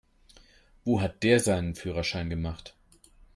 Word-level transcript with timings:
Wo 0.83 0.99
hat 0.99 1.21
der 1.21 1.39
seinen 1.39 1.75
Führerschein 1.75 2.31
gemacht? 2.31 2.75